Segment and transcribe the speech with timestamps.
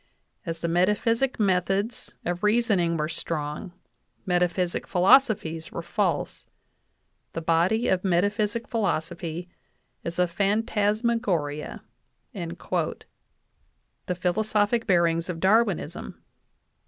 [0.47, 3.71] As the metaphysic methods of reasoning were wrong,
[4.25, 6.47] metaphysic philosophies were false;
[7.33, 9.47] the body of metaphysic philosophy
[10.03, 11.83] is a phantasmagoria"
[12.33, 13.05] (The
[14.19, 16.19] Philosophic Bearings of Darwinism, p.